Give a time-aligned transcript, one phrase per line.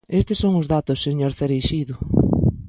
[0.19, 1.95] Estes son os datos, señor Cereixido.